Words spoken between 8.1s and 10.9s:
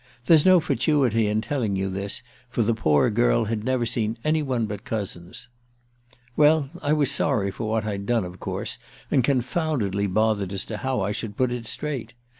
of course, and confoundedly bothered as to